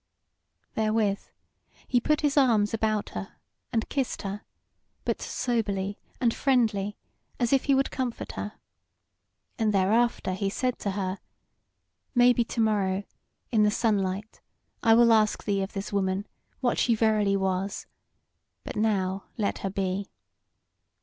[0.73, 1.25] '"Therewith
[1.87, 3.35] he put his arms about her
[3.71, 4.41] and kissed her,
[5.05, 6.97] but soberly and friendly,
[7.39, 8.53] as if he would comfort her.
[9.59, 11.19] And thereafter he said to her:
[12.15, 13.03] "Maybe to morrow,
[13.51, 14.41] in the sunlight,
[14.81, 16.25] I will ask thee of this woman,
[16.61, 17.85] what she verily was;
[18.63, 20.09] but now let her be.